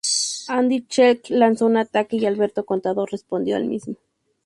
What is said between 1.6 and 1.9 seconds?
un